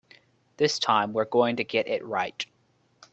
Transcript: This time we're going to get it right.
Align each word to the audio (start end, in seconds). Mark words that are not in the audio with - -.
This 0.57 0.79
time 0.79 1.13
we're 1.13 1.25
going 1.25 1.57
to 1.57 1.63
get 1.63 1.87
it 1.87 2.03
right. 2.03 2.47